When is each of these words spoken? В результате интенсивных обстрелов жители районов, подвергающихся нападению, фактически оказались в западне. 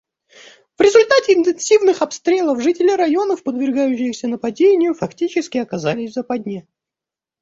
В 0.79 0.81
результате 0.81 1.33
интенсивных 1.35 2.01
обстрелов 2.01 2.59
жители 2.63 2.89
районов, 2.89 3.43
подвергающихся 3.43 4.27
нападению, 4.27 4.95
фактически 4.95 5.59
оказались 5.59 6.09
в 6.09 6.13
западне. 6.15 6.67